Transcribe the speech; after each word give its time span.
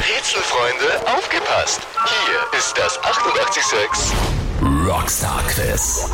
Rätselfreunde, 0.00 1.06
aufgepasst! 1.14 1.80
Hier 2.06 2.58
ist 2.58 2.72
das 2.78 2.98
886 3.04 4.12
Rockstar 4.86 5.42
Quiz. 5.48 6.08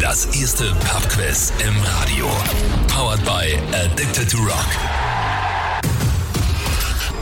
Das 0.00 0.26
erste 0.26 0.72
Pub-Quiz 0.86 1.52
im 1.58 1.74
Radio. 1.82 2.30
Powered 2.86 3.24
by 3.24 3.58
Addicted 3.76 4.30
to 4.30 4.38
Rock. 4.38 4.68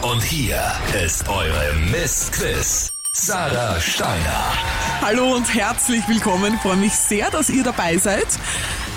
Und 0.03 0.23
hier 0.23 0.61
ist 1.03 1.27
eure 1.29 1.73
Miss 1.91 2.31
Quiz. 2.31 2.93
Sarah 3.15 3.81
Steiner. 3.81 4.53
Hallo 5.01 5.35
und 5.35 5.55
herzlich 5.55 6.07
willkommen. 6.09 6.55
Ich 6.55 6.61
freue 6.61 6.77
mich 6.77 6.93
sehr, 6.93 7.31
dass 7.31 7.49
ihr 7.49 7.65
dabei 7.65 7.97
seid. 7.97 8.29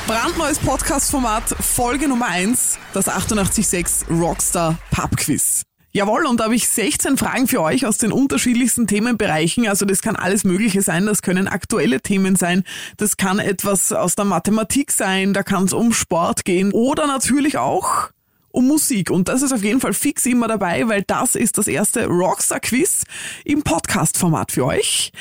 Brandneues 0.05 0.59
Podcast-Format, 0.59 1.55
Folge 1.61 2.09
Nummer 2.09 2.27
1, 2.27 2.77
das 2.93 3.07
886 3.07 4.09
Rockstar 4.09 4.75
Pub 4.91 5.15
Quiz. 5.15 5.63
Jawohl, 5.95 6.25
und 6.25 6.41
da 6.41 6.43
habe 6.43 6.55
ich 6.55 6.67
16 6.67 7.15
Fragen 7.15 7.47
für 7.47 7.61
euch 7.61 7.85
aus 7.85 7.97
den 7.97 8.11
unterschiedlichsten 8.11 8.85
Themenbereichen. 8.85 9.65
Also 9.69 9.85
das 9.85 10.01
kann 10.01 10.17
alles 10.17 10.43
Mögliche 10.43 10.81
sein, 10.81 11.05
das 11.05 11.21
können 11.21 11.47
aktuelle 11.47 12.01
Themen 12.01 12.35
sein, 12.35 12.65
das 12.97 13.15
kann 13.15 13.39
etwas 13.39 13.93
aus 13.93 14.15
der 14.15 14.25
Mathematik 14.25 14.91
sein, 14.91 15.33
da 15.33 15.41
kann 15.41 15.63
es 15.63 15.71
um 15.71 15.93
Sport 15.93 16.43
gehen 16.43 16.73
oder 16.73 17.07
natürlich 17.07 17.57
auch 17.57 18.09
um 18.51 18.67
Musik. 18.67 19.09
Und 19.09 19.29
das 19.29 19.41
ist 19.41 19.53
auf 19.53 19.63
jeden 19.63 19.79
Fall 19.79 19.93
fix 19.93 20.25
immer 20.25 20.49
dabei, 20.49 20.85
weil 20.89 21.03
das 21.03 21.33
ist 21.33 21.57
das 21.57 21.69
erste 21.69 22.07
Rockstar-Quiz 22.07 23.05
im 23.45 23.63
Podcast-Format 23.63 24.51
für 24.51 24.65
euch. 24.65 25.13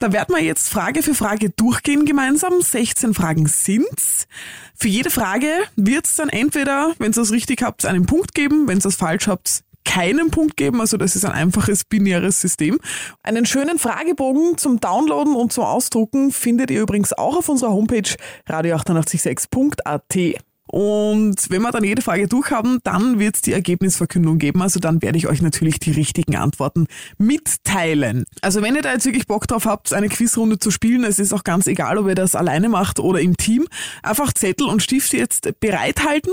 Da 0.00 0.12
werden 0.12 0.34
wir 0.34 0.42
jetzt 0.42 0.68
Frage 0.68 1.04
für 1.04 1.14
Frage 1.14 1.50
durchgehen 1.50 2.04
gemeinsam. 2.04 2.60
16 2.60 3.14
Fragen 3.14 3.46
sind's. 3.46 4.26
Für 4.74 4.88
jede 4.88 5.10
Frage 5.10 5.46
wird's 5.76 6.16
dann 6.16 6.30
entweder, 6.30 6.94
wenn 6.98 7.12
ihr 7.12 7.22
es 7.22 7.30
richtig 7.30 7.62
habt, 7.62 7.86
einen 7.86 8.06
Punkt 8.06 8.34
geben, 8.34 8.66
wenn 8.66 8.78
ihr 8.78 8.86
es 8.86 8.96
falsch 8.96 9.28
habt, 9.28 9.62
keinen 9.86 10.30
Punkt 10.30 10.58
geben, 10.58 10.82
also 10.82 10.98
das 10.98 11.16
ist 11.16 11.24
ein 11.24 11.32
einfaches 11.32 11.84
binäres 11.84 12.40
System. 12.40 12.78
Einen 13.22 13.46
schönen 13.46 13.78
Fragebogen 13.78 14.58
zum 14.58 14.80
Downloaden 14.80 15.34
und 15.34 15.52
zum 15.52 15.64
Ausdrucken 15.64 16.32
findet 16.32 16.70
ihr 16.70 16.82
übrigens 16.82 17.14
auch 17.14 17.38
auf 17.38 17.48
unserer 17.48 17.70
Homepage 17.70 18.14
radio886.at. 18.48 20.42
Und 20.68 21.48
wenn 21.48 21.62
wir 21.62 21.70
dann 21.70 21.84
jede 21.84 22.02
Frage 22.02 22.26
durchhaben, 22.26 22.80
dann 22.82 23.20
wird 23.20 23.36
es 23.36 23.42
die 23.42 23.52
Ergebnisverkündung 23.52 24.38
geben. 24.38 24.62
Also 24.62 24.80
dann 24.80 25.00
werde 25.00 25.16
ich 25.16 25.28
euch 25.28 25.40
natürlich 25.40 25.78
die 25.78 25.92
richtigen 25.92 26.36
Antworten 26.36 26.88
mitteilen. 27.18 28.24
Also 28.42 28.62
wenn 28.62 28.74
ihr 28.74 28.82
da 28.82 28.92
jetzt 28.92 29.06
wirklich 29.06 29.28
Bock 29.28 29.46
drauf 29.46 29.64
habt, 29.64 29.92
eine 29.92 30.08
Quizrunde 30.08 30.58
zu 30.58 30.72
spielen, 30.72 31.04
es 31.04 31.20
ist 31.20 31.32
auch 31.32 31.44
ganz 31.44 31.68
egal, 31.68 31.98
ob 31.98 32.08
ihr 32.08 32.16
das 32.16 32.34
alleine 32.34 32.68
macht 32.68 32.98
oder 32.98 33.20
im 33.20 33.36
Team, 33.36 33.66
einfach 34.02 34.32
Zettel 34.32 34.66
und 34.66 34.82
Stift 34.82 35.12
jetzt 35.12 35.48
bereithalten, 35.60 36.32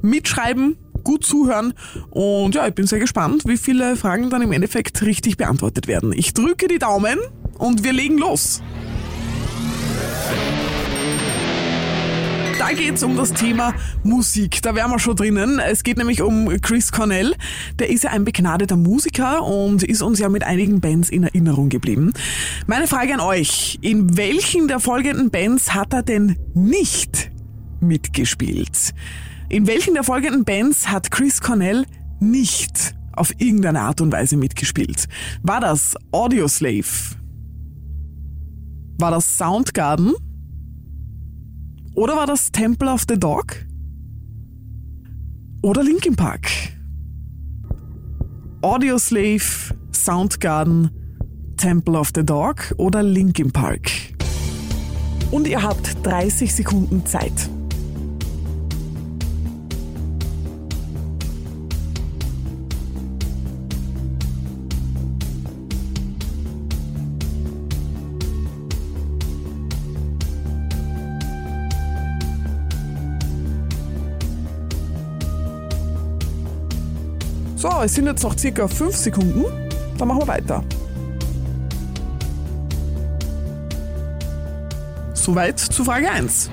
mitschreiben, 0.00 0.78
gut 1.04 1.24
zuhören 1.24 1.74
und 2.10 2.54
ja, 2.54 2.66
ich 2.66 2.74
bin 2.74 2.86
sehr 2.86 2.98
gespannt, 2.98 3.42
wie 3.46 3.56
viele 3.56 3.96
Fragen 3.96 4.30
dann 4.30 4.42
im 4.42 4.52
Endeffekt 4.52 5.02
richtig 5.02 5.36
beantwortet 5.36 5.86
werden. 5.86 6.12
Ich 6.12 6.34
drücke 6.34 6.68
die 6.68 6.78
Daumen 6.78 7.18
und 7.58 7.84
wir 7.84 7.92
legen 7.92 8.18
los. 8.18 8.62
Da 12.62 12.72
geht's 12.72 13.02
um 13.02 13.16
das 13.16 13.32
Thema 13.32 13.74
Musik. 14.04 14.62
Da 14.62 14.76
wären 14.76 14.88
wir 14.90 15.00
schon 15.00 15.16
drinnen. 15.16 15.58
Es 15.58 15.82
geht 15.82 15.96
nämlich 15.96 16.22
um 16.22 16.48
Chris 16.60 16.92
Cornell. 16.92 17.34
Der 17.80 17.90
ist 17.90 18.04
ja 18.04 18.10
ein 18.10 18.24
begnadeter 18.24 18.76
Musiker 18.76 19.42
und 19.42 19.82
ist 19.82 20.00
uns 20.00 20.20
ja 20.20 20.28
mit 20.28 20.44
einigen 20.44 20.80
Bands 20.80 21.10
in 21.10 21.24
Erinnerung 21.24 21.70
geblieben. 21.70 22.12
Meine 22.68 22.86
Frage 22.86 23.14
an 23.14 23.20
euch. 23.20 23.80
In 23.82 24.16
welchen 24.16 24.68
der 24.68 24.78
folgenden 24.78 25.30
Bands 25.30 25.74
hat 25.74 25.92
er 25.92 26.04
denn 26.04 26.36
nicht 26.54 27.32
mitgespielt? 27.80 28.94
In 29.52 29.66
welchen 29.66 29.92
der 29.92 30.02
folgenden 30.02 30.44
Bands 30.46 30.88
hat 30.88 31.10
Chris 31.10 31.42
Cornell 31.42 31.84
nicht 32.20 32.94
auf 33.12 33.38
irgendeine 33.38 33.82
Art 33.82 34.00
und 34.00 34.10
Weise 34.10 34.38
mitgespielt? 34.38 35.08
War 35.42 35.60
das 35.60 35.94
Audioslave? 36.10 36.86
War 38.98 39.10
das 39.10 39.36
Soundgarden? 39.36 40.14
Oder 41.94 42.16
war 42.16 42.26
das 42.26 42.50
Temple 42.50 42.90
of 42.90 43.04
the 43.06 43.20
Dog? 43.20 43.56
Oder 45.60 45.84
Linkin 45.84 46.16
Park? 46.16 46.48
Audioslave, 48.62 49.76
Soundgarden, 49.92 50.90
Temple 51.58 51.98
of 51.98 52.10
the 52.14 52.24
Dog 52.24 52.74
oder 52.78 53.02
Linkin 53.02 53.52
Park? 53.52 53.90
Und 55.30 55.46
ihr 55.46 55.62
habt 55.62 56.06
30 56.06 56.54
Sekunden 56.54 57.04
Zeit. 57.04 57.50
So, 77.62 77.70
es 77.80 77.94
sind 77.94 78.06
jetzt 78.06 78.24
noch 78.24 78.36
circa 78.36 78.66
5 78.66 78.96
Sekunden. 78.96 79.44
Dann 79.96 80.08
machen 80.08 80.22
wir 80.22 80.26
weiter. 80.26 80.64
Soweit 85.14 85.60
zu 85.60 85.84
Frage 85.84 86.10
1. 86.10 86.50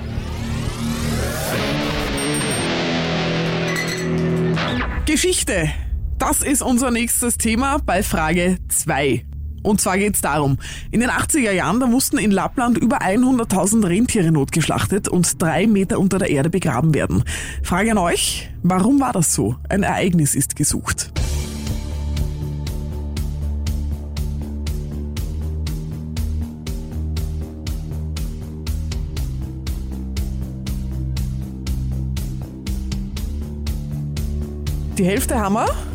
Geschichte. 5.07 5.71
Das 6.19 6.43
ist 6.43 6.61
unser 6.61 6.91
nächstes 6.91 7.39
Thema 7.39 7.79
bei 7.83 8.03
Frage 8.03 8.59
2. 8.67 9.28
Und 9.63 9.81
zwar 9.81 9.97
geht 9.97 10.15
es 10.15 10.21
darum, 10.21 10.57
in 10.91 10.99
den 10.99 11.09
80er 11.09 11.51
Jahren, 11.51 11.79
da 11.79 11.87
mussten 11.87 12.17
in 12.17 12.31
Lappland 12.31 12.77
über 12.77 13.01
100.000 13.01 13.87
Rentiere 13.87 14.31
notgeschlachtet 14.31 15.07
und 15.07 15.41
drei 15.41 15.67
Meter 15.67 15.99
unter 15.99 16.19
der 16.19 16.29
Erde 16.29 16.49
begraben 16.49 16.93
werden. 16.93 17.23
Frage 17.63 17.91
an 17.91 17.97
euch, 17.97 18.49
warum 18.63 18.99
war 18.99 19.13
das 19.13 19.33
so? 19.33 19.55
Ein 19.67 19.83
Ereignis 19.83 20.35
ist 20.35 20.55
gesucht. 20.55 21.11
Die 34.97 35.05
Hälfte 35.05 35.39
haben 35.39 35.53
wir. 35.53 35.88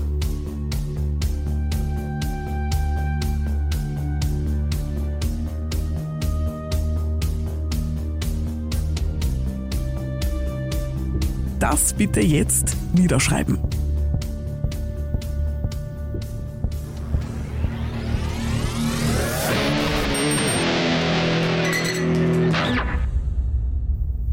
Das 11.65 11.95
bitte 11.95 12.21
jetzt 12.21 12.77
niederschreiben. 12.93 13.59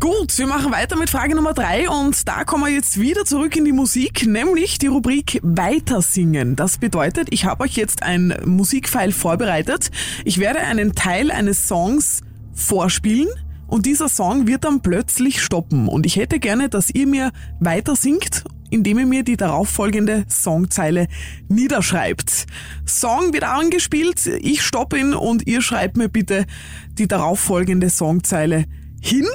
Gut, 0.01 0.37
wir 0.37 0.45
machen 0.45 0.73
weiter 0.73 0.97
mit 0.97 1.09
Frage 1.09 1.33
Nummer 1.33 1.53
drei 1.53 1.89
und 1.89 2.27
da 2.27 2.43
kommen 2.43 2.65
wir 2.65 2.73
jetzt 2.73 2.99
wieder 2.99 3.23
zurück 3.23 3.55
in 3.55 3.63
die 3.63 3.71
Musik, 3.71 4.27
nämlich 4.27 4.77
die 4.77 4.87
Rubrik 4.87 5.39
Weitersingen. 5.41 6.57
Das 6.57 6.79
bedeutet, 6.79 7.29
ich 7.31 7.45
habe 7.45 7.63
euch 7.63 7.77
jetzt 7.77 8.03
ein 8.03 8.37
Musikfile 8.43 9.13
vorbereitet. 9.13 9.89
Ich 10.25 10.39
werde 10.39 10.59
einen 10.59 10.95
Teil 10.95 11.31
eines 11.31 11.69
Songs 11.69 12.23
vorspielen 12.53 13.29
und 13.71 13.85
dieser 13.85 14.09
Song 14.09 14.45
wird 14.47 14.65
dann 14.65 14.81
plötzlich 14.81 15.41
stoppen 15.41 15.87
und 15.87 16.05
ich 16.05 16.17
hätte 16.17 16.39
gerne, 16.39 16.69
dass 16.69 16.89
ihr 16.93 17.07
mir 17.07 17.31
weiter 17.59 17.95
singt 17.95 18.43
indem 18.71 18.99
ihr 18.99 19.05
mir 19.05 19.23
die 19.23 19.37
darauffolgende 19.37 20.25
Songzeile 20.29 21.07
niederschreibt. 21.49 22.47
Song 22.85 23.33
wird 23.33 23.43
angespielt, 23.43 24.25
ich 24.25 24.63
stoppe 24.63 24.97
ihn 24.97 25.13
und 25.13 25.45
ihr 25.45 25.61
schreibt 25.61 25.97
mir 25.97 26.07
bitte 26.07 26.45
die 26.93 27.07
darauffolgende 27.07 27.89
Songzeile 27.89 28.63
hin. 29.01 29.27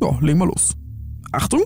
Ja, 0.00 0.16
legen 0.20 0.38
wir 0.38 0.46
los. 0.46 0.76
Achtung! 1.32 1.64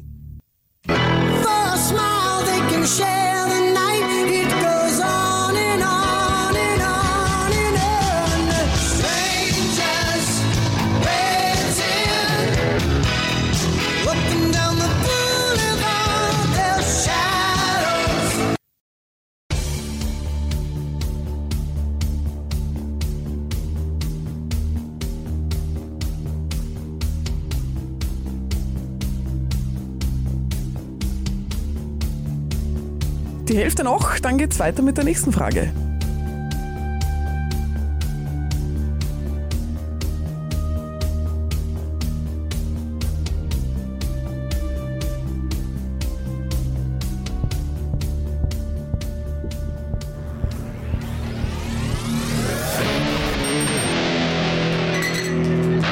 Die 33.54 33.60
Hälfte 33.60 33.84
noch, 33.84 34.18
dann 34.18 34.36
geht's 34.36 34.58
weiter 34.58 34.82
mit 34.82 34.96
der 34.96 35.04
nächsten 35.04 35.32
Frage. 35.32 35.72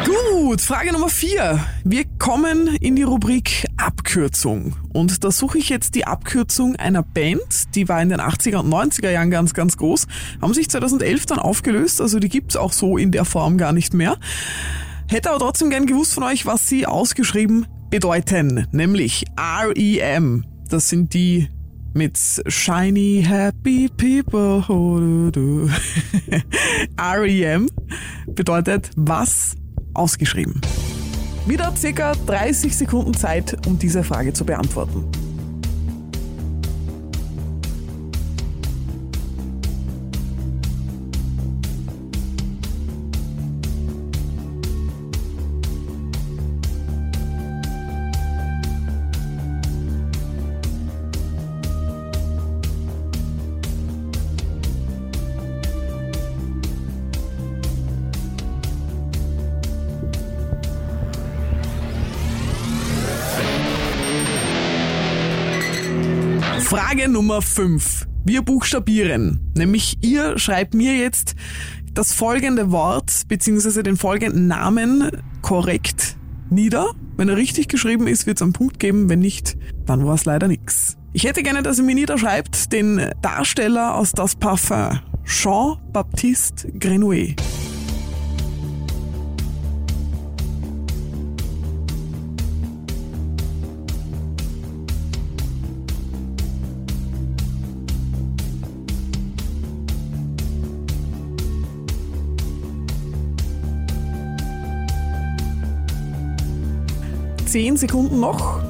Gut, 0.05 0.61
Frage 0.61 0.93
Nummer 0.93 1.09
vier. 1.09 1.64
Wir 1.85 2.05
kommen 2.19 2.76
in 2.81 2.97
die 2.97 3.05
Rubrik 3.05 3.67
Abkürzung. 4.12 4.75
Und 4.93 5.25
da 5.25 5.31
suche 5.31 5.56
ich 5.56 5.70
jetzt 5.70 5.94
die 5.94 6.06
Abkürzung 6.06 6.76
einer 6.76 7.03
Band, 7.03 7.75
die 7.75 7.88
war 7.88 8.03
in 8.03 8.11
den 8.11 8.20
80er 8.20 8.59
und 8.59 8.69
90er 8.69 9.09
Jahren 9.09 9.31
ganz, 9.31 9.55
ganz 9.55 9.79
groß, 9.79 10.06
haben 10.43 10.53
sich 10.53 10.69
2011 10.69 11.25
dann 11.25 11.38
aufgelöst, 11.38 11.99
also 11.99 12.19
die 12.19 12.29
gibt's 12.29 12.55
auch 12.55 12.75
so 12.75 12.99
in 12.99 13.11
der 13.11 13.25
Form 13.25 13.56
gar 13.56 13.73
nicht 13.73 13.94
mehr. 13.94 14.19
Hätte 15.09 15.31
aber 15.31 15.38
trotzdem 15.38 15.70
gern 15.70 15.87
gewusst 15.87 16.12
von 16.12 16.25
euch, 16.25 16.44
was 16.44 16.69
sie 16.69 16.85
ausgeschrieben 16.85 17.64
bedeuten, 17.88 18.67
nämlich 18.70 19.25
REM. 19.38 20.44
Das 20.69 20.91
sind 20.91 21.14
die 21.14 21.49
mit 21.94 22.19
Shiny 22.47 23.25
Happy 23.26 23.88
People. 23.97 25.32
REM 27.00 27.70
bedeutet 28.26 28.91
was 28.94 29.56
ausgeschrieben. 29.94 30.61
Wieder 31.44 31.74
circa 31.76 32.12
30 32.26 32.76
Sekunden 32.76 33.14
Zeit, 33.14 33.66
um 33.66 33.76
diese 33.76 34.04
Frage 34.04 34.32
zu 34.32 34.44
beantworten. 34.44 35.04
Frage 67.02 67.14
Nummer 67.14 67.43
5. 67.43 68.06
Wir 68.25 68.43
buchstabieren, 68.43 69.40
nämlich 69.56 69.99
ihr 70.02 70.38
schreibt 70.38 70.72
mir 70.72 70.96
jetzt 70.96 71.34
das 71.94 72.12
folgende 72.12 72.70
Wort 72.70 73.22
bzw. 73.26 73.82
den 73.82 73.96
folgenden 73.96 74.46
Namen 74.46 75.10
korrekt 75.40 76.16
nieder. 76.49 76.93
Wenn 77.16 77.28
er 77.28 77.37
richtig 77.37 77.66
geschrieben 77.66 78.06
ist, 78.06 78.28
wird 78.28 78.38
es 78.38 78.43
einen 78.43 78.52
Punkt 78.52 78.78
geben, 78.78 79.08
wenn 79.08 79.19
nicht, 79.19 79.56
dann 79.84 80.06
war 80.06 80.14
es 80.14 80.26
leider 80.26 80.46
nix. 80.46 80.96
Ich 81.12 81.25
hätte 81.25 81.43
gerne, 81.43 81.64
dass 81.64 81.78
ihr 81.78 81.84
mir 81.84 81.96
niederschreibt 81.96 82.72
den 82.72 83.10
Darsteller 83.20 83.96
aus 83.96 84.12
Das 84.12 84.37
Parfum, 84.37 85.00
Jean-Baptiste 85.25 86.70
Grenouet. 86.78 87.34
Zehn 107.52 107.76
Sekunden 107.76 108.19
noch. 108.19 108.62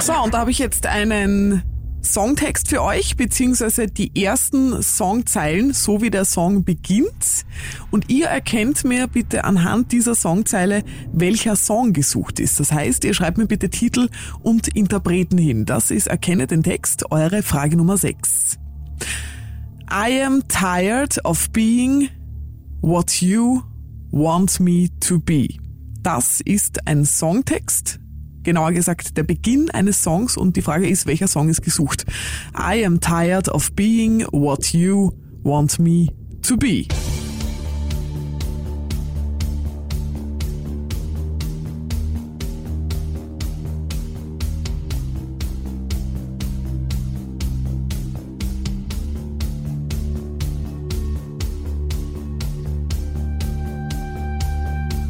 So, 0.00 0.14
und 0.24 0.32
da 0.32 0.38
habe 0.38 0.50
ich 0.50 0.58
jetzt 0.58 0.86
einen 0.86 1.62
Songtext 2.16 2.68
für 2.68 2.82
euch, 2.82 3.18
beziehungsweise 3.18 3.88
die 3.88 4.24
ersten 4.24 4.82
Songzeilen, 4.82 5.74
so 5.74 6.00
wie 6.00 6.08
der 6.08 6.24
Song 6.24 6.64
beginnt. 6.64 7.44
Und 7.90 8.08
ihr 8.08 8.28
erkennt 8.28 8.84
mir 8.84 9.06
bitte 9.06 9.44
anhand 9.44 9.92
dieser 9.92 10.14
Songzeile, 10.14 10.82
welcher 11.12 11.56
Song 11.56 11.92
gesucht 11.92 12.40
ist. 12.40 12.58
Das 12.58 12.72
heißt, 12.72 13.04
ihr 13.04 13.12
schreibt 13.12 13.36
mir 13.36 13.44
bitte 13.44 13.68
Titel 13.68 14.08
und 14.42 14.68
Interpreten 14.68 15.36
hin. 15.36 15.66
Das 15.66 15.90
ist 15.90 16.06
Erkenne 16.06 16.46
den 16.46 16.62
Text, 16.62 17.12
eure 17.12 17.42
Frage 17.42 17.76
Nummer 17.76 17.98
6. 17.98 18.56
I 19.90 20.22
am 20.22 20.42
tired 20.48 21.22
of 21.26 21.50
being 21.50 22.08
what 22.80 23.20
you 23.20 23.60
want 24.10 24.58
me 24.58 24.88
to 25.00 25.20
be. 25.20 25.48
Das 26.02 26.40
ist 26.40 26.86
ein 26.86 27.04
Songtext, 27.04 28.00
genauer 28.46 28.72
gesagt 28.72 29.16
der 29.16 29.24
Beginn 29.24 29.70
eines 29.70 30.02
Songs 30.02 30.36
und 30.36 30.56
die 30.56 30.62
Frage 30.62 30.88
ist, 30.88 31.04
welcher 31.06 31.26
Song 31.26 31.48
ist 31.48 31.62
gesucht. 31.62 32.06
I 32.56 32.86
am 32.86 33.00
tired 33.00 33.48
of 33.48 33.72
being 33.72 34.24
what 34.30 34.72
you 34.72 35.10
want 35.42 35.78
me 35.80 36.06
to 36.42 36.56
be. 36.56 36.86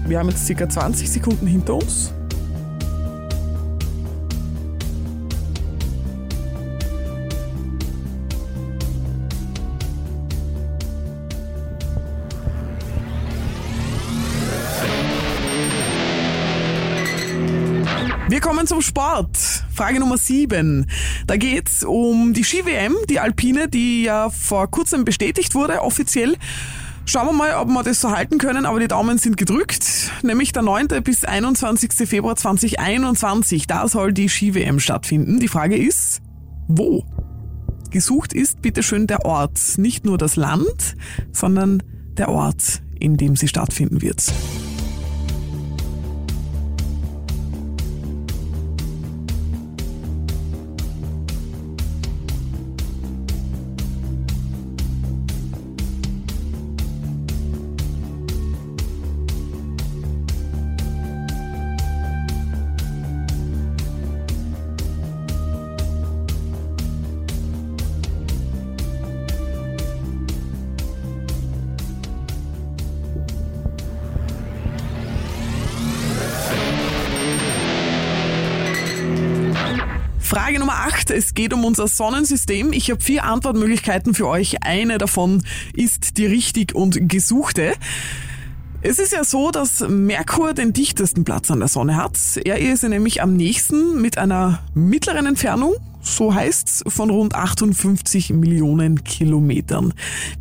Wir 0.06 0.20
haben 0.20 0.30
jetzt 0.30 0.46
circa 0.46 0.66
20 0.68 1.10
Sekunden 1.10 1.46
hinter 1.46 1.74
uns. 1.74 2.14
Kommen 18.66 18.82
zum 18.82 18.82
Sport. 18.82 19.36
Frage 19.74 20.00
Nummer 20.00 20.18
7. 20.18 20.86
Da 21.26 21.36
geht's 21.36 21.84
um 21.84 22.32
die 22.32 22.42
Ski-WM, 22.42 22.96
die 23.08 23.20
Alpine, 23.20 23.68
die 23.68 24.02
ja 24.02 24.30
vor 24.30 24.68
kurzem 24.70 25.04
bestätigt 25.04 25.54
wurde, 25.54 25.82
offiziell. 25.82 26.36
Schauen 27.04 27.26
wir 27.26 27.32
mal, 27.32 27.54
ob 27.54 27.68
wir 27.68 27.82
das 27.84 28.00
so 28.00 28.10
halten 28.10 28.38
können, 28.38 28.66
aber 28.66 28.80
die 28.80 28.88
Daumen 28.88 29.18
sind 29.18 29.36
gedrückt. 29.36 30.10
Nämlich 30.22 30.52
der 30.52 30.62
9. 30.62 30.88
bis 31.04 31.24
21. 31.24 32.08
Februar 32.08 32.34
2021. 32.34 33.66
Da 33.66 33.86
soll 33.86 34.12
die 34.12 34.28
Ski-WM 34.28 34.80
stattfinden. 34.80 35.38
Die 35.38 35.48
Frage 35.48 35.76
ist, 35.76 36.20
wo? 36.66 37.04
Gesucht 37.90 38.32
ist 38.32 38.62
bitteschön 38.62 39.06
der 39.06 39.24
Ort. 39.24 39.60
Nicht 39.76 40.04
nur 40.04 40.18
das 40.18 40.34
Land, 40.34 40.96
sondern 41.30 41.82
der 42.16 42.28
Ort, 42.28 42.82
in 42.98 43.16
dem 43.16 43.36
sie 43.36 43.46
stattfinden 43.46 44.02
wird. 44.02 44.32
Frage 80.56 80.70
Nummer 80.70 80.86
8. 80.86 81.10
Es 81.10 81.34
geht 81.34 81.52
um 81.52 81.66
unser 81.66 81.86
Sonnensystem. 81.86 82.72
Ich 82.72 82.90
habe 82.90 83.02
vier 83.02 83.24
Antwortmöglichkeiten 83.24 84.14
für 84.14 84.26
euch. 84.26 84.62
Eine 84.62 84.96
davon 84.96 85.42
ist 85.74 86.16
die 86.16 86.24
richtig 86.24 86.74
und 86.74 87.10
gesuchte. 87.10 87.74
Es 88.80 88.98
ist 88.98 89.12
ja 89.12 89.22
so, 89.22 89.50
dass 89.50 89.86
Merkur 89.86 90.54
den 90.54 90.72
dichtesten 90.72 91.24
Platz 91.24 91.50
an 91.50 91.58
der 91.58 91.68
Sonne 91.68 91.96
hat. 91.96 92.18
Er 92.42 92.58
ist 92.58 92.84
nämlich 92.84 93.20
am 93.20 93.34
nächsten 93.34 94.00
mit 94.00 94.16
einer 94.16 94.60
mittleren 94.72 95.26
Entfernung, 95.26 95.74
so 96.00 96.34
heißt's, 96.34 96.84
von 96.86 97.10
rund 97.10 97.34
58 97.34 98.30
Millionen 98.30 99.04
Kilometern. 99.04 99.92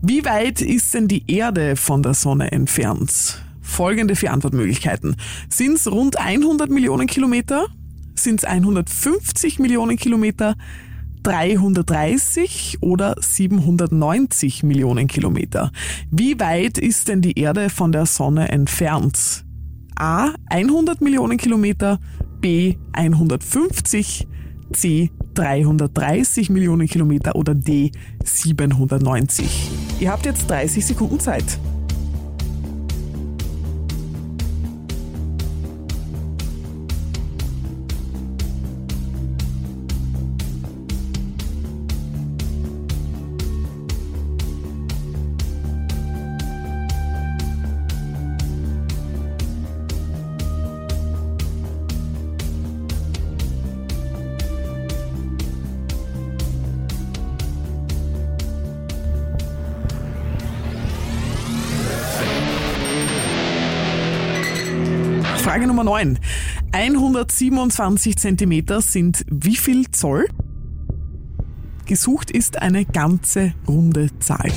Wie 0.01 0.23
weit 0.23 0.61
ist 0.61 0.93
denn 0.93 1.09
die 1.09 1.29
Erde 1.29 1.75
von 1.75 2.03
der 2.03 2.13
Sonne 2.13 2.53
entfernt? 2.53 3.41
Folgende 3.61 4.15
vier 4.15 4.31
Antwortmöglichkeiten. 4.31 5.17
Sind's 5.49 5.91
rund 5.91 6.17
100 6.17 6.69
Millionen 6.69 7.07
Kilometer? 7.07 7.67
Sind's 8.19 8.43
150 8.43 9.59
Millionen 9.59 9.97
Kilometer? 9.97 10.55
330 11.23 12.77
oder 12.81 13.15
790 13.19 14.63
Millionen 14.63 15.07
Kilometer. 15.07 15.71
Wie 16.11 16.39
weit 16.39 16.77
ist 16.77 17.07
denn 17.07 17.21
die 17.21 17.39
Erde 17.39 17.69
von 17.69 17.91
der 17.91 18.05
Sonne 18.05 18.49
entfernt? 18.49 19.43
A 19.95 20.33
100 20.49 21.01
Millionen 21.01 21.37
Kilometer, 21.37 21.99
B 22.41 22.75
150, 22.93 24.27
C 24.71 25.09
330 25.33 26.49
Millionen 26.49 26.87
Kilometer 26.87 27.35
oder 27.35 27.55
D 27.55 27.91
790. 28.23 29.69
Ihr 29.99 30.11
habt 30.11 30.25
jetzt 30.25 30.49
30 30.49 30.85
Sekunden 30.85 31.19
Zeit. 31.19 31.57
Frage 65.55 65.67
Nummer 65.67 65.85
9. 65.85 66.19
127 66.73 68.17
Zentimeter 68.17 68.81
sind 68.81 69.25
wie 69.31 69.55
viel 69.55 69.89
Zoll? 69.89 70.27
Gesucht 71.85 72.29
ist 72.29 72.61
eine 72.61 72.83
ganze 72.83 73.53
runde 73.65 74.09
Zahl. 74.19 74.51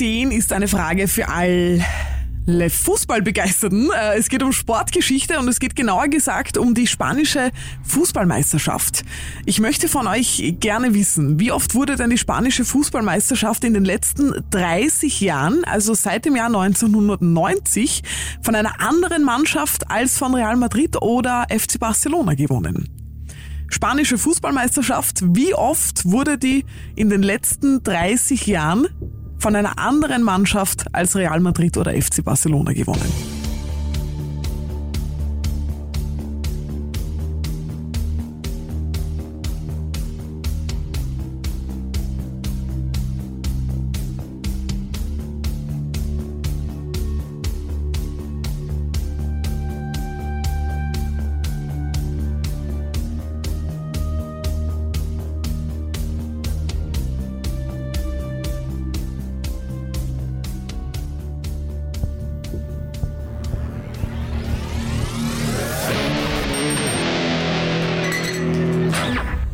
10 0.00 0.30
ist 0.30 0.54
eine 0.54 0.66
Frage 0.66 1.08
für 1.08 1.28
alle 1.28 1.84
Fußballbegeisterten. 2.70 3.90
Äh, 3.90 4.16
Es 4.16 4.30
geht 4.30 4.42
um 4.42 4.50
Sportgeschichte 4.50 5.38
und 5.38 5.46
es 5.46 5.60
geht 5.60 5.76
genauer 5.76 6.08
gesagt 6.08 6.56
um 6.56 6.72
die 6.72 6.86
spanische 6.86 7.50
Fußballmeisterschaft. 7.82 9.04
Ich 9.44 9.60
möchte 9.60 9.88
von 9.88 10.06
euch 10.06 10.54
gerne 10.58 10.94
wissen, 10.94 11.38
wie 11.38 11.52
oft 11.52 11.74
wurde 11.74 11.96
denn 11.96 12.08
die 12.08 12.16
spanische 12.16 12.64
Fußballmeisterschaft 12.64 13.62
in 13.62 13.74
den 13.74 13.84
letzten 13.84 14.32
30 14.52 15.20
Jahren, 15.20 15.64
also 15.64 15.92
seit 15.92 16.24
dem 16.24 16.34
Jahr 16.34 16.46
1990, 16.46 18.02
von 18.42 18.54
einer 18.54 18.80
anderen 18.80 19.22
Mannschaft 19.22 19.90
als 19.90 20.16
von 20.16 20.34
Real 20.34 20.56
Madrid 20.56 20.96
oder 21.02 21.46
FC 21.50 21.78
Barcelona 21.78 22.32
gewonnen? 22.32 22.88
Spanische 23.68 24.16
Fußballmeisterschaft, 24.16 25.36
wie 25.36 25.52
oft 25.52 26.06
wurde 26.06 26.38
die 26.38 26.64
in 26.96 27.10
den 27.10 27.22
letzten 27.22 27.82
30 27.82 28.46
Jahren 28.46 28.88
von 29.40 29.56
einer 29.56 29.78
anderen 29.78 30.22
Mannschaft 30.22 30.84
als 30.92 31.16
Real 31.16 31.40
Madrid 31.40 31.76
oder 31.76 31.92
FC 31.92 32.22
Barcelona 32.22 32.72
gewonnen? 32.72 33.29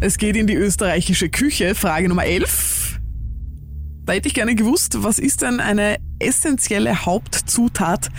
Es 0.07 0.19
geht 0.19 0.37
in 0.37 0.47
die 0.47 0.55
österreichische 0.55 1.29
Küche. 1.29 1.75
Frage 1.75 2.09
Nummer 2.09 2.25
11. 2.25 3.01
Da 4.05 4.13
hätte 4.13 4.29
ich 4.29 4.35
gerne 4.35 4.55
gewusst, 4.55 5.03
was 5.03 5.19
ist 5.19 5.43
denn 5.43 5.59
eine 5.59 5.97
essentielle 6.21 7.05
Hauptzutat 7.05 8.11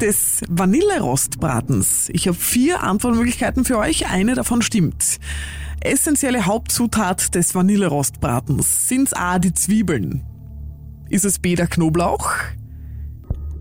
des 0.00 0.40
Vanillerostbratens? 0.48 2.08
Ich 2.14 2.26
habe 2.26 2.38
vier 2.38 2.82
Antwortmöglichkeiten 2.82 3.66
für 3.66 3.76
euch. 3.76 4.08
Eine 4.08 4.34
davon 4.34 4.62
stimmt. 4.62 5.18
Essentielle 5.82 6.46
Hauptzutat 6.46 7.34
des 7.34 7.54
Vanillerostbratens. 7.54 8.88
Sind's 8.88 9.12
A, 9.12 9.38
die 9.38 9.52
Zwiebeln? 9.52 10.24
Ist 11.10 11.26
es 11.26 11.38
B, 11.38 11.54
der 11.54 11.66
Knoblauch? 11.66 12.32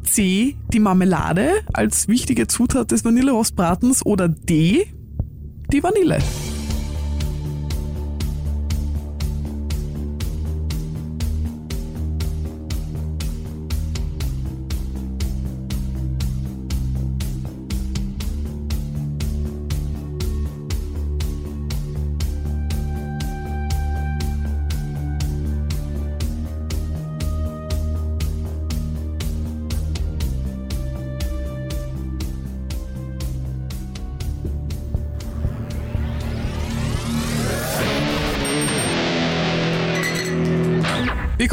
C, 0.04 0.56
die 0.72 0.80
Marmelade 0.80 1.51
als 1.74 2.08
wichtige 2.08 2.48
Zutat 2.48 2.92
des 2.92 3.04
Vanillerostbratens? 3.04 4.06
Oder 4.06 4.30
D, 4.30 4.88
die 5.74 5.84
Vanille? 5.84 6.20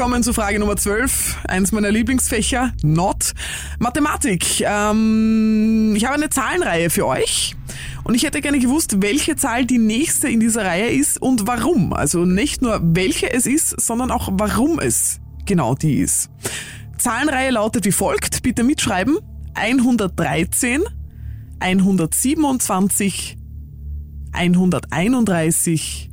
Wir 0.06 0.10
kommen 0.12 0.22
zu 0.22 0.32
Frage 0.32 0.60
Nummer 0.60 0.76
12, 0.76 1.36
eins 1.48 1.72
meiner 1.72 1.90
Lieblingsfächer, 1.90 2.72
Not. 2.84 3.32
Mathematik. 3.80 4.60
Ähm, 4.60 5.94
ich 5.96 6.04
habe 6.04 6.14
eine 6.14 6.30
Zahlenreihe 6.30 6.90
für 6.90 7.08
euch 7.08 7.56
und 8.04 8.14
ich 8.14 8.22
hätte 8.22 8.40
gerne 8.40 8.60
gewusst, 8.60 9.02
welche 9.02 9.34
Zahl 9.34 9.66
die 9.66 9.78
nächste 9.78 10.28
in 10.28 10.38
dieser 10.38 10.64
Reihe 10.64 10.90
ist 10.90 11.20
und 11.20 11.48
warum. 11.48 11.92
Also 11.92 12.24
nicht 12.24 12.62
nur 12.62 12.78
welche 12.84 13.32
es 13.32 13.46
ist, 13.46 13.80
sondern 13.80 14.12
auch 14.12 14.28
warum 14.30 14.78
es 14.78 15.18
genau 15.44 15.74
die 15.74 15.96
ist. 15.96 16.30
Zahlenreihe 16.98 17.50
lautet 17.50 17.84
wie 17.84 17.90
folgt, 17.90 18.44
bitte 18.44 18.62
mitschreiben. 18.62 19.18
113, 19.54 20.84
127, 21.58 23.36
131, 24.30 26.10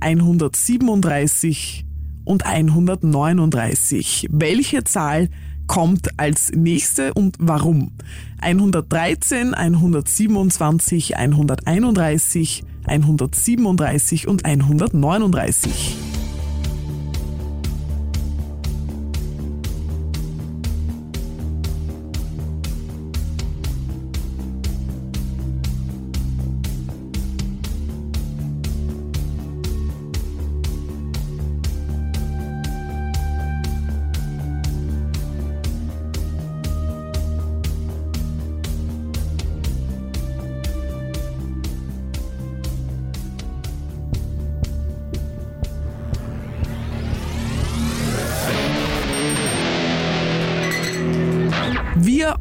137 0.00 1.85
und 2.26 2.44
139. 2.44 4.28
Welche 4.30 4.84
Zahl 4.84 5.30
kommt 5.66 6.18
als 6.18 6.52
nächste 6.52 7.14
und 7.14 7.36
warum? 7.40 7.92
113, 8.40 9.54
127, 9.54 11.16
131, 11.16 12.64
137 12.86 14.28
und 14.28 14.44
139. 14.44 16.15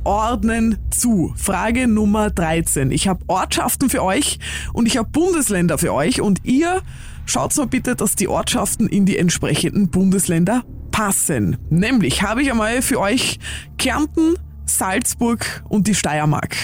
ordnen 0.05 0.77
zu. 0.91 1.33
Frage 1.35 1.88
Nummer 1.88 2.29
13. 2.29 2.91
Ich 2.91 3.07
habe 3.07 3.25
Ortschaften 3.27 3.89
für 3.89 4.03
euch 4.03 4.39
und 4.74 4.88
ich 4.88 4.97
habe 4.97 5.09
Bundesländer 5.09 5.77
für 5.77 5.93
euch 5.93 6.21
und 6.21 6.39
ihr 6.43 6.81
schaut 7.25 7.55
mal 7.57 7.67
bitte, 7.67 7.95
dass 7.95 8.15
die 8.15 8.27
Ortschaften 8.27 8.88
in 8.88 9.05
die 9.05 9.17
entsprechenden 9.17 9.89
Bundesländer 9.89 10.63
passen. 10.91 11.57
Nämlich 11.69 12.21
habe 12.21 12.41
ich 12.41 12.51
einmal 12.51 12.81
für 12.81 13.00
euch 13.00 13.39
Kärnten, 13.77 14.35
Salzburg 14.65 15.63
und 15.67 15.88
die 15.88 15.95
Steiermark. 15.95 16.55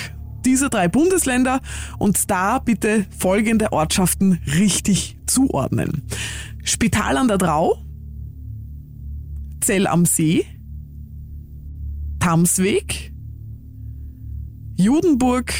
Diese 0.46 0.70
drei 0.70 0.88
Bundesländer 0.88 1.62
und 2.00 2.32
da 2.32 2.60
bitte 2.60 3.06
folgende 3.18 3.74
Ortschaften 3.74 4.40
richtig 4.58 5.18
zuordnen. 5.28 6.04
Spital 6.64 7.18
an 7.18 7.28
der 7.28 7.38
Drau, 7.38 7.78
Zell 9.62 9.86
am 9.86 10.06
See, 10.06 10.46
Tamsweg, 12.20 13.11
Judenburg, 14.82 15.54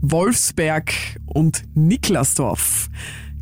Wolfsberg 0.00 0.92
und 1.26 1.64
Niklasdorf. 1.74 2.88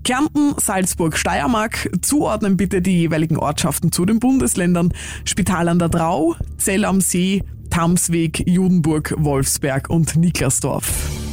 Kärnten, 0.04 0.54
Salzburg, 0.56 1.18
Steiermark. 1.18 1.90
Zuordnen 2.00 2.56
bitte 2.56 2.80
die 2.80 2.98
jeweiligen 2.98 3.36
Ortschaften 3.36 3.92
zu 3.92 4.06
den 4.06 4.18
Bundesländern. 4.18 4.94
Spital 5.26 5.68
an 5.68 5.78
der 5.78 5.90
Drau, 5.90 6.34
Zell 6.56 6.86
am 6.86 7.02
See, 7.02 7.42
Tamsweg, 7.68 8.42
Judenburg, 8.48 9.14
Wolfsberg 9.18 9.90
und 9.90 10.16
Niklasdorf. 10.16 11.25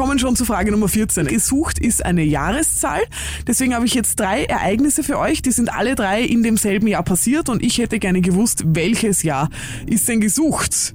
Kommen 0.00 0.18
schon 0.18 0.34
zu 0.34 0.46
Frage 0.46 0.70
Nummer 0.70 0.88
14. 0.88 1.26
Gesucht 1.26 1.78
ist 1.78 2.02
eine 2.02 2.22
Jahreszahl. 2.22 3.02
Deswegen 3.46 3.74
habe 3.74 3.84
ich 3.84 3.92
jetzt 3.92 4.18
drei 4.18 4.44
Ereignisse 4.44 5.02
für 5.02 5.18
euch. 5.18 5.42
Die 5.42 5.50
sind 5.50 5.70
alle 5.70 5.94
drei 5.94 6.22
in 6.22 6.42
demselben 6.42 6.86
Jahr 6.86 7.02
passiert 7.02 7.50
und 7.50 7.62
ich 7.62 7.76
hätte 7.76 7.98
gerne 7.98 8.22
gewusst, 8.22 8.62
welches 8.64 9.22
Jahr 9.22 9.50
ist 9.84 10.08
denn 10.08 10.22
gesucht? 10.22 10.94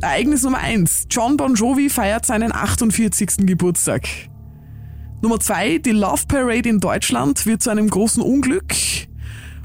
Ereignis 0.00 0.42
Nummer 0.42 0.56
1. 0.56 1.08
John 1.10 1.36
Bon 1.36 1.54
Jovi 1.54 1.90
feiert 1.90 2.24
seinen 2.24 2.50
48. 2.50 3.46
Geburtstag. 3.46 4.08
Nummer 5.20 5.38
2. 5.38 5.76
Die 5.76 5.90
Love 5.90 6.22
Parade 6.26 6.66
in 6.66 6.80
Deutschland 6.80 7.44
wird 7.44 7.62
zu 7.62 7.68
einem 7.68 7.90
großen 7.90 8.22
Unglück. 8.22 8.72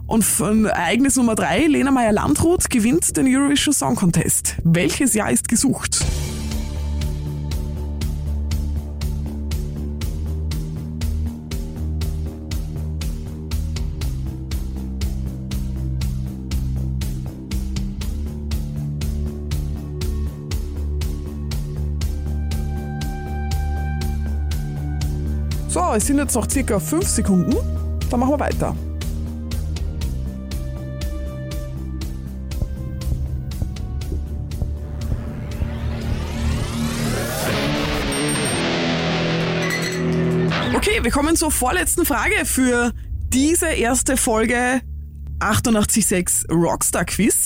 Und 0.05 0.25
von 0.25 0.65
Ereignis 0.65 1.15
Nummer 1.15 1.35
3. 1.35 1.67
Lena 1.67 1.91
Meyer-Landrut 1.91 2.69
gewinnt 2.69 3.15
den 3.15 3.25
Eurovision 3.33 3.73
Song 3.73 3.95
Contest. 3.95 4.57
Welches 4.65 5.13
Jahr 5.13 5.31
ist 5.31 5.47
gesucht? 5.47 6.05
So, 25.75 25.93
es 25.93 26.07
sind 26.07 26.19
jetzt 26.19 26.33
noch 26.35 26.49
circa 26.49 26.79
5 26.79 27.05
Sekunden. 27.05 27.53
Dann 28.09 28.21
machen 28.21 28.31
wir 28.31 28.39
weiter. 28.39 28.73
Okay, 40.73 40.99
wir 41.01 41.11
kommen 41.11 41.35
zur 41.35 41.51
vorletzten 41.51 42.05
Frage 42.05 42.45
für 42.45 42.93
diese 43.33 43.67
erste 43.67 44.15
Folge 44.15 44.79
886 45.39 46.49
Rockstar 46.49 47.03
Quiz. 47.03 47.44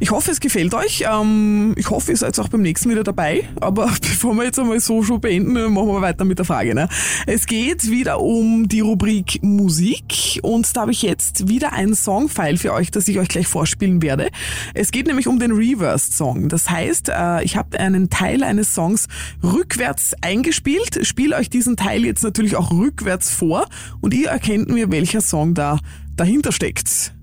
Ich 0.00 0.12
hoffe, 0.12 0.30
es 0.30 0.38
gefällt 0.38 0.74
euch. 0.74 1.04
Ähm, 1.10 1.74
ich 1.76 1.90
hoffe, 1.90 2.12
ihr 2.12 2.16
seid 2.16 2.38
auch 2.38 2.48
beim 2.48 2.62
nächsten 2.62 2.88
wieder 2.88 3.02
dabei. 3.02 3.48
Aber 3.60 3.86
bevor 4.00 4.32
wir 4.34 4.44
jetzt 4.44 4.58
einmal 4.58 4.78
so 4.78 5.02
schon 5.02 5.20
beenden, 5.20 5.54
machen 5.72 5.88
wir 5.88 6.00
weiter 6.00 6.24
mit 6.24 6.38
der 6.38 6.44
Frage. 6.44 6.72
Ne? 6.72 6.88
Es 7.26 7.46
geht 7.46 7.90
wieder 7.90 8.20
um 8.20 8.68
die 8.68 8.78
Rubrik 8.78 9.42
Musik 9.42 10.38
und 10.42 10.76
da 10.76 10.82
habe 10.82 10.92
ich 10.92 11.02
jetzt 11.02 11.48
wieder 11.48 11.72
ein 11.72 11.94
Songfile 11.94 12.58
für 12.58 12.72
euch, 12.74 12.92
das 12.92 13.08
ich 13.08 13.18
euch 13.18 13.28
gleich 13.28 13.48
vorspielen 13.48 14.00
werde. 14.00 14.28
Es 14.72 14.92
geht 14.92 15.08
nämlich 15.08 15.26
um 15.26 15.40
den 15.40 15.50
Reversed-Song. 15.50 16.48
Das 16.48 16.70
heißt, 16.70 17.08
äh, 17.08 17.42
ich 17.42 17.56
habe 17.56 17.80
einen 17.80 18.08
Teil 18.08 18.44
eines 18.44 18.74
Songs 18.74 19.08
rückwärts 19.42 20.14
eingespielt, 20.20 21.04
spiele 21.06 21.34
euch 21.36 21.50
diesen 21.50 21.76
Teil 21.76 22.04
jetzt 22.04 22.22
natürlich 22.22 22.54
auch 22.54 22.70
rückwärts 22.70 23.30
vor 23.30 23.66
und 24.00 24.14
ihr 24.14 24.28
erkennt 24.28 24.68
mir, 24.68 24.92
welcher 24.92 25.20
Song 25.20 25.54
da 25.54 25.80
dahinter 26.16 26.52
steckt. 26.52 27.17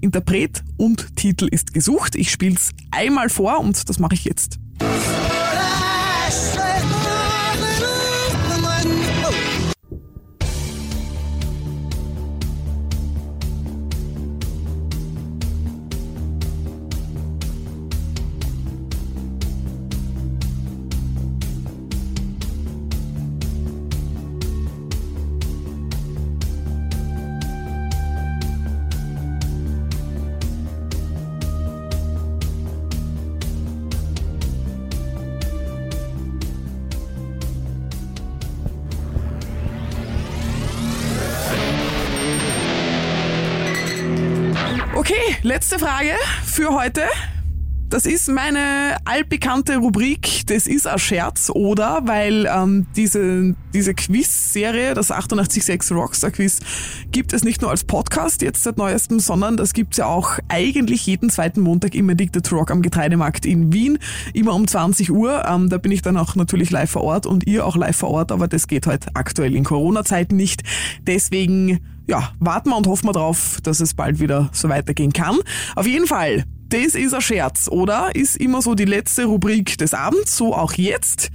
Interpret 0.00 0.62
und 0.76 1.16
Titel 1.16 1.46
ist 1.50 1.74
gesucht. 1.74 2.14
Ich 2.16 2.30
spiele 2.30 2.54
es 2.54 2.70
einmal 2.90 3.28
vor 3.28 3.60
und 3.60 3.88
das 3.88 3.98
mache 3.98 4.14
ich 4.14 4.24
jetzt. 4.24 4.58
Letzte 45.60 45.78
Frage 45.78 46.12
für 46.46 46.70
heute. 46.70 47.02
Das 47.90 48.06
ist 48.06 48.30
meine 48.30 48.96
altbekannte 49.04 49.76
Rubrik, 49.76 50.46
das 50.46 50.66
ist 50.66 50.86
ein 50.86 50.98
Scherz, 50.98 51.50
oder? 51.52 52.00
Weil 52.04 52.48
ähm, 52.50 52.86
diese, 52.96 53.54
diese 53.74 53.92
Quiz-Serie, 53.92 54.94
das 54.94 55.10
886 55.10 55.94
Rockstar 55.94 56.30
Quiz, 56.30 56.60
gibt 57.12 57.34
es 57.34 57.44
nicht 57.44 57.60
nur 57.60 57.70
als 57.70 57.84
Podcast 57.84 58.40
jetzt 58.40 58.62
seit 58.62 58.78
neuestem, 58.78 59.20
sondern 59.20 59.58
das 59.58 59.74
gibt's 59.74 59.98
ja 59.98 60.06
auch 60.06 60.38
eigentlich 60.48 61.04
jeden 61.04 61.28
zweiten 61.28 61.60
Montag 61.60 61.94
im 61.94 62.08
Addicted 62.08 62.50
Rock 62.52 62.70
am 62.70 62.80
Getreidemarkt 62.80 63.44
in 63.44 63.70
Wien, 63.70 63.98
immer 64.32 64.54
um 64.54 64.66
20 64.66 65.10
Uhr. 65.10 65.44
Ähm, 65.46 65.68
da 65.68 65.76
bin 65.76 65.92
ich 65.92 66.00
dann 66.00 66.16
auch 66.16 66.36
natürlich 66.36 66.70
live 66.70 66.92
vor 66.92 67.02
Ort 67.02 67.26
und 67.26 67.46
ihr 67.46 67.66
auch 67.66 67.76
live 67.76 67.96
vor 67.98 68.12
Ort, 68.12 68.32
aber 68.32 68.48
das 68.48 68.66
geht 68.66 68.86
halt 68.86 69.08
aktuell 69.12 69.54
in 69.54 69.64
Corona-Zeiten 69.64 70.36
nicht. 70.36 70.62
Deswegen 71.06 71.80
ja, 72.10 72.32
warten 72.40 72.70
wir 72.70 72.76
und 72.76 72.88
hoffen 72.88 73.06
wir 73.06 73.12
drauf, 73.12 73.58
dass 73.62 73.78
es 73.78 73.94
bald 73.94 74.18
wieder 74.18 74.50
so 74.52 74.68
weitergehen 74.68 75.12
kann. 75.12 75.38
Auf 75.76 75.86
jeden 75.86 76.08
Fall, 76.08 76.44
das 76.68 76.96
ist 76.96 77.14
ein 77.14 77.20
Scherz, 77.20 77.68
oder? 77.70 78.14
Ist 78.16 78.36
immer 78.36 78.62
so 78.62 78.74
die 78.74 78.84
letzte 78.84 79.26
Rubrik 79.26 79.78
des 79.78 79.94
Abends, 79.94 80.36
so 80.36 80.52
auch 80.52 80.72
jetzt. 80.72 81.30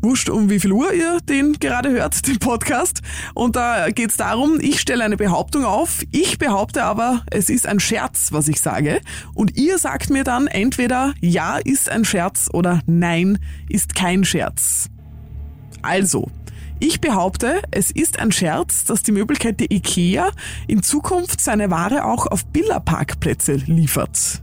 Wurscht, 0.00 0.30
um 0.30 0.48
wie 0.48 0.58
viel 0.58 0.72
Uhr 0.72 0.92
ihr 0.94 1.18
den 1.28 1.52
gerade 1.54 1.90
hört, 1.90 2.26
den 2.26 2.38
Podcast. 2.38 3.02
Und 3.34 3.56
da 3.56 3.90
geht's 3.90 4.16
darum, 4.16 4.58
ich 4.58 4.80
stelle 4.80 5.04
eine 5.04 5.18
Behauptung 5.18 5.66
auf. 5.66 6.02
Ich 6.12 6.38
behaupte 6.38 6.82
aber, 6.82 7.22
es 7.30 7.50
ist 7.50 7.66
ein 7.66 7.78
Scherz, 7.78 8.32
was 8.32 8.48
ich 8.48 8.62
sage. 8.62 9.02
Und 9.34 9.58
ihr 9.58 9.76
sagt 9.76 10.08
mir 10.08 10.24
dann 10.24 10.46
entweder 10.46 11.12
ja 11.20 11.58
ist 11.58 11.90
ein 11.90 12.06
Scherz 12.06 12.48
oder 12.50 12.80
nein 12.86 13.38
ist 13.68 13.94
kein 13.94 14.24
Scherz. 14.24 14.88
Also, 15.82 16.30
ich 16.78 17.00
behaupte, 17.00 17.62
es 17.70 17.90
ist 17.90 18.18
ein 18.18 18.32
Scherz, 18.32 18.84
dass 18.84 19.02
die 19.02 19.12
Möbelkette 19.12 19.64
IKEA 19.64 20.30
in 20.66 20.82
Zukunft 20.82 21.40
seine 21.40 21.70
Ware 21.70 22.04
auch 22.04 22.26
auf 22.26 22.44
Billerparkplätze 22.46 23.54
liefert. 23.54 24.42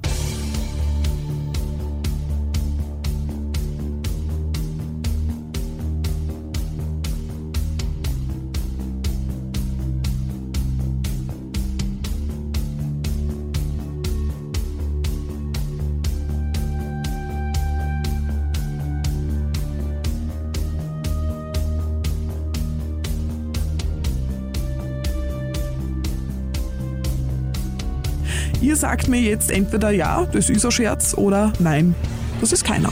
Sagt 28.83 29.07
mir 29.07 29.21
jetzt 29.21 29.49
entweder 29.49 29.91
ja, 29.91 30.27
das 30.33 30.49
ist 30.49 30.65
ein 30.65 30.69
Scherz 30.69 31.13
oder 31.15 31.53
nein, 31.59 31.95
das 32.41 32.51
ist 32.51 32.65
keiner. 32.65 32.91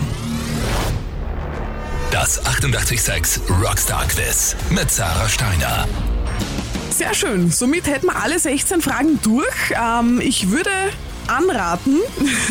Das 2.12 2.46
886 2.46 3.42
Rockstar 3.62 4.08
Quiz 4.08 4.56
mit 4.70 4.90
Sarah 4.90 5.28
Steiner. 5.28 5.86
Sehr 6.92 7.14
schön. 7.14 7.52
Somit 7.52 7.88
hätten 7.88 8.06
wir 8.06 8.16
alle 8.16 8.40
16 8.40 8.80
Fragen 8.82 9.20
durch. 9.22 9.74
Ähm, 9.78 10.22
ich 10.24 10.50
würde 10.50 10.70
anraten, 11.28 11.98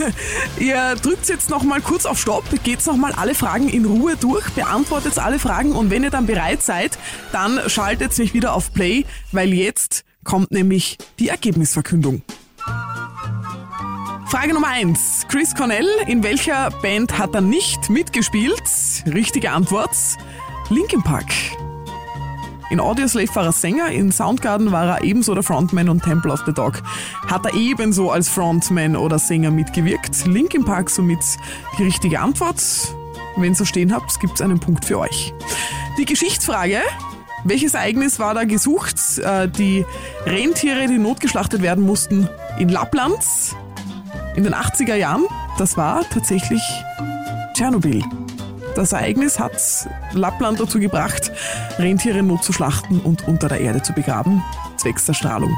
ihr 0.58 0.96
drückt 0.96 1.26
jetzt 1.30 1.48
noch 1.48 1.62
mal 1.62 1.80
kurz 1.80 2.04
auf 2.04 2.20
Stopp, 2.20 2.44
geht 2.62 2.84
noch 2.84 2.98
mal 2.98 3.12
alle 3.12 3.34
Fragen 3.34 3.70
in 3.70 3.86
Ruhe 3.86 4.16
durch, 4.20 4.50
beantwortet 4.50 5.18
alle 5.18 5.38
Fragen 5.38 5.72
und 5.72 5.88
wenn 5.88 6.04
ihr 6.04 6.10
dann 6.10 6.26
bereit 6.26 6.62
seid, 6.62 6.98
dann 7.32 7.58
schaltet 7.70 8.18
mich 8.18 8.34
wieder 8.34 8.52
auf 8.52 8.74
Play, 8.74 9.06
weil 9.32 9.54
jetzt 9.54 10.04
kommt 10.24 10.50
nämlich 10.50 10.98
die 11.18 11.28
Ergebnisverkündung. 11.28 12.20
Frage 14.30 14.54
Nummer 14.54 14.68
1. 14.68 15.26
Chris 15.26 15.56
Cornell, 15.56 15.88
in 16.06 16.22
welcher 16.22 16.70
Band 16.82 17.18
hat 17.18 17.34
er 17.34 17.40
nicht 17.40 17.90
mitgespielt? 17.90 18.62
Richtige 19.04 19.50
Antwort. 19.50 19.90
Linkin 20.68 21.02
Park. 21.02 21.26
In 22.70 22.78
Audioslave 22.78 23.34
war 23.34 23.46
er 23.46 23.52
Sänger, 23.52 23.90
in 23.90 24.12
Soundgarden 24.12 24.70
war 24.70 24.86
er 24.86 25.02
ebenso 25.02 25.34
der 25.34 25.42
Frontman 25.42 25.88
und 25.88 26.04
Temple 26.04 26.32
of 26.32 26.44
the 26.46 26.52
Dog 26.52 26.80
hat 27.26 27.44
er 27.44 27.54
ebenso 27.54 28.12
als 28.12 28.28
Frontman 28.28 28.94
oder 28.94 29.18
Sänger 29.18 29.50
mitgewirkt. 29.50 30.24
Linkin 30.28 30.64
Park 30.64 30.90
somit 30.90 31.18
die 31.76 31.82
richtige 31.82 32.20
Antwort. 32.20 32.62
Wenn 33.34 33.50
ihr 33.50 33.56
so 33.56 33.64
stehen 33.64 33.92
habt, 33.92 34.20
gibt's 34.20 34.40
einen 34.40 34.60
Punkt 34.60 34.84
für 34.84 35.00
euch. 35.00 35.34
Die 35.98 36.04
Geschichtsfrage. 36.04 36.78
Welches 37.42 37.74
Ereignis 37.74 38.20
war 38.20 38.34
da 38.34 38.44
gesucht? 38.44 39.18
Äh, 39.18 39.48
Die 39.48 39.84
Rentiere, 40.24 40.86
die 40.86 40.98
notgeschlachtet 40.98 41.62
werden 41.62 41.84
mussten 41.84 42.28
in 42.60 42.68
Lappland 42.68 43.18
in 44.36 44.44
den 44.44 44.54
80er 44.54 44.94
Jahren. 44.94 45.24
Das 45.58 45.76
war 45.76 46.08
tatsächlich 46.10 46.62
Tschernobyl. 47.54 48.02
Das 48.74 48.92
Ereignis 48.92 49.38
hat 49.38 49.52
Lappland 50.12 50.60
dazu 50.60 50.78
gebracht, 50.78 51.32
Rentiere 51.78 52.22
notzuschlachten 52.22 53.00
und 53.00 53.26
unter 53.26 53.48
der 53.48 53.60
Erde 53.60 53.82
zu 53.82 53.92
begraben, 53.92 54.42
zwecks 54.76 55.06
der 55.06 55.14
Strahlung. 55.14 55.54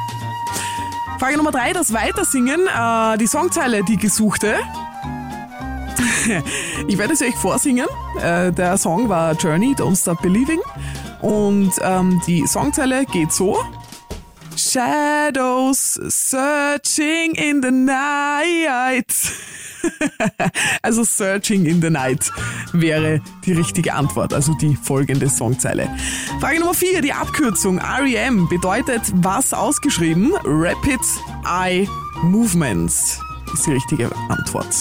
Frage 1.19 1.37
Nummer 1.37 1.53
drei, 1.53 1.73
das 1.73 1.93
Weitersingen, 1.93 2.61
äh, 2.67 3.19
die 3.19 3.27
Songzeile, 3.27 3.85
die 3.85 3.97
gesuchte. 3.97 4.57
ich 6.89 6.99
werde 6.99 7.13
es 7.13 7.23
euch 7.23 7.37
vorsingen. 7.37 7.87
Äh, 8.21 8.51
der 8.51 8.77
Song 8.77 9.09
war 9.09 9.35
Journey, 9.35 9.75
Don't 9.77 10.01
Stop 10.01 10.21
Believing. 10.23 10.61
Und 11.21 11.73
ähm, 11.81 12.21
die 12.27 12.47
Songzeile 12.47 13.05
geht 13.07 13.33
so. 13.33 13.57
Shadows 14.73 16.01
searching 16.09 17.35
in 17.35 17.61
the 17.61 17.71
night. 17.71 19.13
also 20.83 21.05
searching 21.05 21.67
in 21.67 21.83
the 21.83 21.91
night 21.91 22.31
wäre 22.73 23.21
die 23.45 23.53
richtige 23.53 23.93
Antwort, 23.93 24.33
also 24.33 24.55
die 24.55 24.75
folgende 24.75 25.29
Songzeile. 25.29 25.91
Frage 26.41 26.61
Nummer 26.61 26.73
4, 26.73 27.03
die 27.03 27.13
Abkürzung 27.13 27.81
REM 27.81 28.49
bedeutet 28.49 29.03
was 29.17 29.53
ausgeschrieben? 29.53 30.33
Rapid 30.43 31.01
Eye 31.45 31.87
Movements 32.23 33.21
ist 33.53 33.67
die 33.67 33.73
richtige 33.73 34.11
Antwort. 34.31 34.75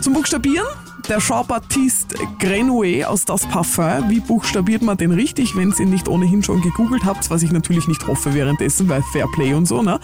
Zum 0.00 0.14
Buchstabieren, 0.14 0.66
der 1.08 1.18
Jean-Baptiste 1.18 2.16
Grenouet 2.38 3.04
aus 3.04 3.24
Das 3.24 3.46
Parfum. 3.46 4.08
Wie 4.08 4.20
buchstabiert 4.20 4.82
man 4.82 4.96
den 4.96 5.12
richtig, 5.12 5.56
wenn 5.56 5.70
ihr 5.70 5.80
ihn 5.80 5.90
nicht 5.90 6.08
ohnehin 6.08 6.42
schon 6.42 6.60
gegoogelt 6.62 7.04
habt, 7.04 7.30
was 7.30 7.42
ich 7.42 7.52
natürlich 7.52 7.86
nicht 7.88 8.06
hoffe 8.06 8.34
währenddessen, 8.34 8.88
weil 8.88 9.02
Fairplay 9.12 9.54
und 9.54 9.66
so, 9.66 9.82
ne? 9.82 10.00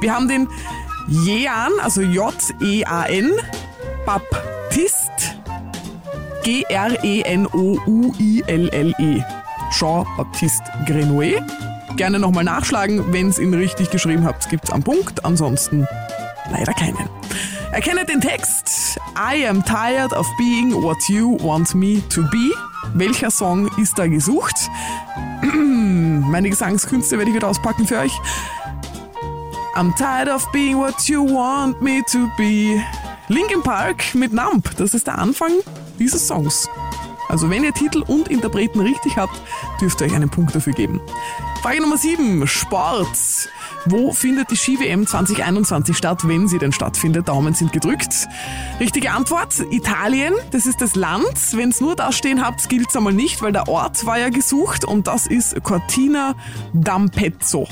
Wir 0.00 0.14
haben 0.14 0.28
den 0.28 0.48
Jean, 1.08 1.72
also 1.82 2.00
J-E-A-N, 2.02 3.32
Baptiste, 4.06 5.34
G-R-E-N-O-U-I-L-L-E. 6.44 7.54
Jean-Baptiste 9.72 10.64
Grenouet. 10.86 11.42
Gerne 11.96 12.18
nochmal 12.18 12.44
nachschlagen, 12.44 13.12
wenn 13.12 13.30
ihr 13.30 13.38
ihn 13.38 13.54
richtig 13.54 13.90
geschrieben 13.90 14.24
habt, 14.24 14.48
gibt's 14.50 14.70
einen 14.70 14.82
Punkt, 14.82 15.24
ansonsten 15.24 15.86
leider 16.50 16.72
keinen. 16.72 17.08
Erkenne 17.72 18.04
den 18.04 18.20
Text. 18.20 18.93
I 19.16 19.46
am 19.46 19.62
tired 19.62 20.12
of 20.12 20.26
being 20.36 20.82
what 20.82 21.08
you 21.08 21.38
want 21.40 21.72
me 21.74 22.02
to 22.08 22.22
be. 22.30 22.52
Welcher 22.94 23.30
Song 23.30 23.70
ist 23.78 23.96
da 23.96 24.08
gesucht? 24.08 24.68
Meine 25.54 26.50
Gesangskünste 26.50 27.16
werde 27.16 27.30
ich 27.30 27.36
wieder 27.36 27.46
auspacken 27.46 27.86
für 27.86 27.98
euch. 27.98 28.12
I'm 29.76 29.94
tired 29.96 30.28
of 30.28 30.50
being 30.50 30.78
what 30.78 31.08
you 31.08 31.24
want 31.24 31.80
me 31.80 32.02
to 32.10 32.28
be. 32.36 32.82
Linkin 33.28 33.62
Park 33.62 34.14
mit 34.14 34.32
Nump, 34.32 34.76
das 34.78 34.94
ist 34.94 35.06
der 35.06 35.18
Anfang 35.18 35.52
dieses 36.00 36.26
Songs. 36.26 36.68
Also 37.28 37.48
wenn 37.50 37.62
ihr 37.62 37.72
Titel 37.72 38.02
und 38.06 38.28
Interpreten 38.28 38.80
richtig 38.80 39.16
habt, 39.16 39.40
dürft 39.80 40.00
ihr 40.00 40.08
euch 40.08 40.14
einen 40.14 40.28
Punkt 40.28 40.54
dafür 40.56 40.72
geben. 40.72 41.00
Frage 41.62 41.80
Nummer 41.80 41.96
7, 41.96 42.46
Sport. 42.48 43.48
Wo 43.86 44.12
findet 44.12 44.50
die 44.50 44.56
Ski-WM 44.56 45.06
2021 45.06 45.96
statt, 45.96 46.26
wenn 46.26 46.48
sie 46.48 46.58
denn 46.58 46.72
stattfindet? 46.72 47.28
Daumen 47.28 47.52
sind 47.52 47.72
gedrückt. 47.72 48.28
Richtige 48.80 49.12
Antwort, 49.12 49.60
Italien. 49.70 50.32
Das 50.52 50.64
ist 50.64 50.80
das 50.80 50.94
Land. 50.94 51.52
Wenn 51.52 51.68
es 51.68 51.82
nur 51.82 51.94
da 51.94 52.10
stehen 52.10 52.42
habt, 52.42 52.68
gilt 52.70 52.88
es 52.88 52.96
einmal 52.96 53.12
nicht, 53.12 53.42
weil 53.42 53.52
der 53.52 53.68
Ort 53.68 54.06
war 54.06 54.18
ja 54.18 54.30
gesucht 54.30 54.86
und 54.86 55.06
das 55.06 55.26
ist 55.26 55.62
Cortina 55.62 56.34
d'Ampezzo. 56.74 57.68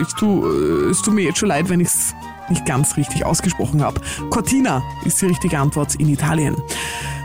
Ich 0.00 0.12
tu, 0.14 0.46
äh, 0.46 0.90
es 0.90 1.02
tut 1.02 1.12
mir 1.12 1.22
jetzt 1.22 1.38
schon 1.38 1.48
leid, 1.48 1.68
wenn 1.68 1.80
ich 1.80 1.88
es 1.88 2.14
nicht 2.48 2.64
ganz 2.64 2.96
richtig 2.96 3.26
ausgesprochen 3.26 3.82
habe. 3.82 4.00
Cortina 4.30 4.82
ist 5.04 5.20
die 5.20 5.26
richtige 5.26 5.58
Antwort 5.58 5.96
in 5.96 6.08
Italien. 6.08 6.56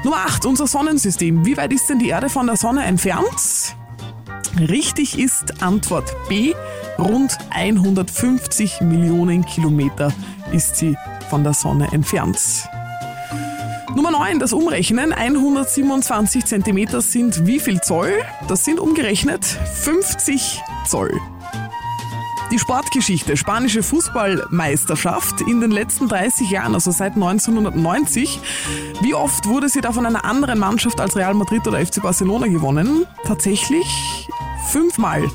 Nummer 0.03 0.17
8, 0.25 0.45
unser 0.45 0.67
Sonnensystem. 0.67 1.45
Wie 1.45 1.55
weit 1.55 1.71
ist 1.71 1.87
denn 1.89 1.99
die 1.99 2.09
Erde 2.09 2.27
von 2.27 2.47
der 2.47 2.57
Sonne 2.57 2.83
entfernt? 2.83 3.75
Richtig 4.59 5.17
ist 5.17 5.61
Antwort 5.63 6.13
B. 6.27 6.53
Rund 6.97 7.37
150 7.49 8.81
Millionen 8.81 9.45
Kilometer 9.45 10.13
ist 10.51 10.75
sie 10.75 10.95
von 11.29 11.43
der 11.43 11.53
Sonne 11.53 11.87
entfernt. 11.91 12.39
Nummer 13.95 14.11
9, 14.11 14.39
das 14.39 14.53
Umrechnen. 14.53 15.11
127 15.11 16.45
Zentimeter 16.45 17.01
sind 17.01 17.45
wie 17.45 17.59
viel 17.59 17.81
Zoll? 17.81 18.13
Das 18.47 18.63
sind 18.63 18.79
umgerechnet 18.79 19.43
50 19.45 20.61
Zoll. 20.85 21.19
Die 22.51 22.59
Sportgeschichte, 22.59 23.37
spanische 23.37 23.81
Fußballmeisterschaft 23.81 25.39
in 25.41 25.61
den 25.61 25.71
letzten 25.71 26.09
30 26.09 26.51
Jahren, 26.51 26.73
also 26.73 26.91
seit 26.91 27.13
1990. 27.13 28.41
Wie 29.01 29.13
oft 29.13 29.47
wurde 29.47 29.69
sie 29.69 29.79
da 29.79 29.93
von 29.93 30.05
einer 30.05 30.25
anderen 30.25 30.59
Mannschaft 30.59 30.99
als 30.99 31.15
Real 31.15 31.33
Madrid 31.33 31.65
oder 31.65 31.85
FC 31.85 32.01
Barcelona 32.01 32.47
gewonnen? 32.47 33.05
Tatsächlich 33.25 34.27
fünfmal. 34.67 35.29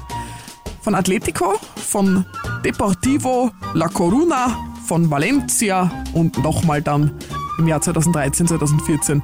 Von 0.87 0.95
Atletico, 0.95 1.59
von 1.75 2.25
Deportivo 2.65 3.51
La 3.75 3.89
Coruna, 3.89 4.57
von 4.87 5.11
Valencia 5.11 5.91
und 6.13 6.39
nochmal 6.45 6.81
dann 6.81 7.11
im 7.59 7.67
Jahr 7.67 7.81
2013, 7.81 8.47
2014 8.47 9.21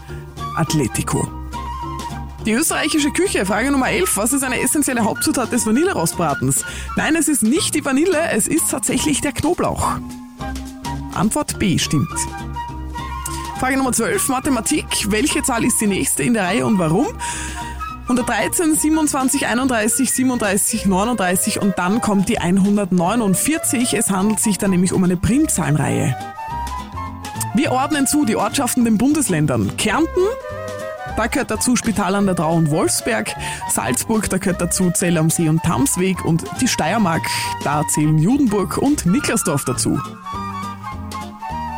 Atletico. 0.56 1.24
Die 2.44 2.50
österreichische 2.50 3.12
Küche, 3.12 3.46
Frage 3.46 3.70
Nummer 3.70 3.90
11. 3.90 4.16
Was 4.16 4.32
ist 4.32 4.42
eine 4.42 4.60
essentielle 4.60 5.04
Hauptzutat 5.04 5.52
des 5.52 5.64
Vanillerostbratens? 5.64 6.64
Nein, 6.96 7.14
es 7.14 7.28
ist 7.28 7.44
nicht 7.44 7.76
die 7.76 7.84
Vanille, 7.84 8.18
es 8.32 8.48
ist 8.48 8.68
tatsächlich 8.68 9.20
der 9.20 9.30
Knoblauch. 9.30 9.98
Antwort 11.14 11.60
B 11.60 11.78
stimmt. 11.78 12.08
Frage 13.60 13.76
Nummer 13.76 13.92
12, 13.92 14.30
Mathematik. 14.30 15.12
Welche 15.12 15.44
Zahl 15.44 15.62
ist 15.64 15.80
die 15.80 15.86
nächste 15.86 16.24
in 16.24 16.34
der 16.34 16.42
Reihe 16.42 16.66
und 16.66 16.80
warum? 16.80 17.06
113, 18.18 18.74
27, 18.74 19.46
31, 19.46 20.12
37, 20.12 20.84
39 20.84 21.62
und 21.62 21.78
dann 21.78 22.02
kommt 22.02 22.28
die 22.28 22.38
149. 22.38 23.94
Es 23.94 24.10
handelt 24.10 24.38
sich 24.38 24.58
dann 24.58 24.70
nämlich 24.70 24.92
um 24.92 25.02
eine 25.02 25.16
Primzahlenreihe. 25.16 26.14
Wir 27.54 27.72
ordnen 27.72 28.06
zu 28.06 28.26
die 28.26 28.36
Ortschaften 28.36 28.84
den 28.84 28.98
Bundesländern. 28.98 29.78
Kärnten, 29.78 30.20
da 31.16 31.26
gehört 31.26 31.50
dazu 31.50 31.74
Spital 31.74 32.14
an 32.14 32.26
der 32.26 32.34
Drau 32.34 32.54
und 32.54 32.70
Wolfsberg, 32.70 33.34
Salzburg, 33.70 34.28
da 34.28 34.36
gehört 34.36 34.60
dazu 34.60 34.90
Zell 34.90 35.16
am 35.16 35.30
See 35.30 35.48
und 35.48 35.62
Tamsweg 35.62 36.22
und 36.22 36.44
die 36.60 36.68
Steiermark, 36.68 37.22
da 37.64 37.82
zählen 37.88 38.18
Judenburg 38.18 38.76
und 38.76 39.06
Niklasdorf 39.06 39.64
dazu. 39.64 39.98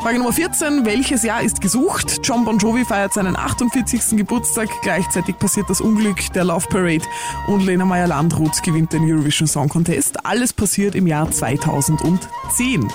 Frage 0.04 0.18
Nummer 0.18 0.34
14. 0.34 0.84
Welches 0.84 1.22
Jahr 1.22 1.40
ist 1.40 1.62
gesucht? 1.62 2.20
John 2.22 2.44
Bon 2.44 2.58
Jovi 2.58 2.84
feiert 2.84 3.14
seinen 3.14 3.36
48. 3.36 4.18
Geburtstag. 4.18 4.68
Gleichzeitig 4.82 5.38
passiert 5.38 5.70
das 5.70 5.80
Unglück 5.80 6.30
der 6.34 6.44
Love 6.44 6.66
Parade 6.68 7.06
und 7.46 7.64
Lena 7.64 7.86
Meyer-Landrut 7.86 8.62
gewinnt 8.62 8.92
den 8.92 9.10
Eurovision 9.10 9.48
Song 9.48 9.70
Contest. 9.70 10.26
Alles 10.26 10.52
passiert 10.52 10.94
im 10.94 11.06
Jahr 11.06 11.30
2010. 11.30 12.86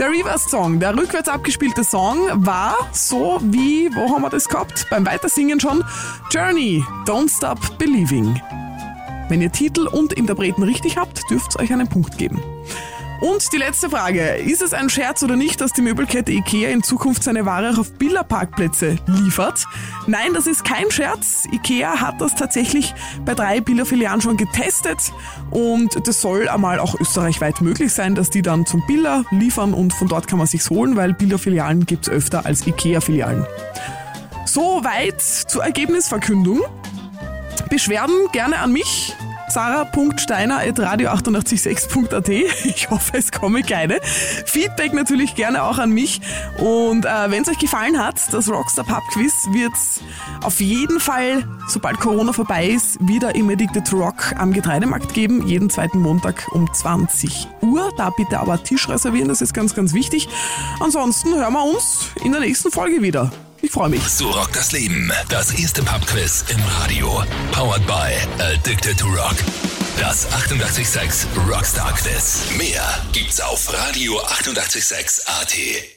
Der 0.00 0.10
Reverse 0.10 0.48
Song, 0.48 0.80
der 0.80 0.96
rückwärts 0.96 1.28
abgespielte 1.28 1.84
Song, 1.84 2.18
war 2.44 2.74
so 2.90 3.38
wie, 3.40 3.88
wo 3.94 4.12
haben 4.12 4.22
wir 4.22 4.30
das 4.30 4.48
gehabt? 4.48 4.88
Beim 4.90 5.06
Weitersingen 5.06 5.60
schon, 5.60 5.84
Journey, 6.28 6.84
Don't 7.04 7.30
Stop 7.30 7.78
Believing. 7.78 8.42
Wenn 9.28 9.40
ihr 9.40 9.52
Titel 9.52 9.86
und 9.86 10.12
Interpreten 10.12 10.64
richtig 10.64 10.96
habt, 10.96 11.22
dürft 11.30 11.54
ihr 11.54 11.60
euch 11.60 11.72
einen 11.72 11.86
Punkt 11.86 12.18
geben. 12.18 12.42
Und 13.20 13.52
die 13.52 13.56
letzte 13.56 13.88
Frage. 13.88 14.36
Ist 14.36 14.60
es 14.60 14.74
ein 14.74 14.90
Scherz 14.90 15.22
oder 15.22 15.36
nicht, 15.36 15.60
dass 15.60 15.72
die 15.72 15.80
Möbelkette 15.80 16.32
IKEA 16.32 16.70
in 16.70 16.82
Zukunft 16.82 17.22
seine 17.22 17.46
Ware 17.46 17.70
auch 17.70 17.78
auf 17.78 17.92
Billa-Parkplätze 17.94 18.96
liefert? 19.06 19.64
Nein, 20.06 20.34
das 20.34 20.46
ist 20.46 20.64
kein 20.64 20.90
Scherz. 20.90 21.46
IKEA 21.50 22.00
hat 22.00 22.20
das 22.20 22.34
tatsächlich 22.34 22.94
bei 23.24 23.34
drei 23.34 23.60
Billa-Filialen 23.60 24.20
schon 24.20 24.36
getestet 24.36 24.98
und 25.50 26.06
das 26.06 26.20
soll 26.20 26.48
einmal 26.48 26.78
auch 26.78 26.98
österreichweit 27.00 27.60
möglich 27.62 27.92
sein, 27.92 28.14
dass 28.14 28.28
die 28.28 28.42
dann 28.42 28.66
zum 28.66 28.86
Billa 28.86 29.24
liefern 29.30 29.72
und 29.72 29.94
von 29.94 30.08
dort 30.08 30.28
kann 30.28 30.38
man 30.38 30.46
sich's 30.46 30.68
holen, 30.68 30.96
weil 30.96 31.14
Billa-Filialen 31.14 31.86
gibt's 31.86 32.08
öfter 32.08 32.44
als 32.44 32.66
IKEA-Filialen. 32.66 33.46
Soweit 34.44 35.20
zur 35.22 35.64
Ergebnisverkündung. 35.64 36.60
Beschwerden 37.70 38.14
gerne 38.32 38.58
an 38.58 38.72
mich 38.72 39.14
sarah.steiner.radio886.at. 39.48 42.28
Ich 42.64 42.90
hoffe, 42.90 43.16
es 43.16 43.32
komme 43.32 43.62
keine. 43.62 44.00
Feedback 44.02 44.92
natürlich 44.92 45.34
gerne 45.34 45.62
auch 45.62 45.78
an 45.78 45.90
mich. 45.90 46.20
Und 46.58 47.04
äh, 47.04 47.30
wenn 47.30 47.42
es 47.42 47.48
euch 47.48 47.58
gefallen 47.58 47.98
hat, 47.98 48.32
das 48.32 48.48
Rockstar 48.48 48.84
Pub 48.84 49.02
Quiz 49.12 49.32
wird 49.52 49.72
auf 50.42 50.60
jeden 50.60 51.00
Fall, 51.00 51.44
sobald 51.68 51.98
Corona 52.00 52.32
vorbei 52.32 52.66
ist, 52.66 52.98
wieder 53.06 53.34
im 53.34 53.50
Addicted 53.50 53.92
Rock 53.92 54.34
am 54.36 54.52
Getreidemarkt 54.52 55.14
geben. 55.14 55.46
Jeden 55.46 55.70
zweiten 55.70 56.00
Montag 56.00 56.48
um 56.52 56.72
20 56.72 57.48
Uhr. 57.62 57.90
Da 57.96 58.10
bitte 58.10 58.40
aber 58.40 58.62
Tisch 58.62 58.88
reservieren, 58.88 59.28
das 59.28 59.40
ist 59.40 59.54
ganz, 59.54 59.74
ganz 59.74 59.94
wichtig. 59.94 60.28
Ansonsten 60.80 61.34
hören 61.34 61.52
wir 61.52 61.64
uns 61.64 62.10
in 62.24 62.32
der 62.32 62.40
nächsten 62.40 62.70
Folge 62.70 63.02
wieder. 63.02 63.30
Ich 63.62 63.70
freue 63.70 63.88
mich. 63.88 64.02
So 64.02 64.30
rockt 64.30 64.56
das 64.56 64.72
Leben. 64.72 65.10
Das 65.28 65.52
erste 65.52 65.82
Pubquiz 65.82 66.44
im 66.48 66.62
Radio. 66.80 67.22
Powered 67.52 67.86
by 67.86 68.14
Addicted 68.42 68.98
to 68.98 69.06
Rock. 69.06 69.36
Das 69.98 70.26
886 70.32 71.26
Rockstar 71.48 71.92
Quiz. 71.94 72.46
Mehr 72.58 72.82
gibt's 73.12 73.40
auf 73.40 73.72
Radio 73.72 74.20
886 74.22 75.26
AT. 75.26 75.95